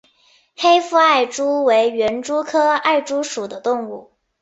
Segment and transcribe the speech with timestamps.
[0.55, 4.09] 黑腹艾蛛为园蛛科艾蛛属的动物。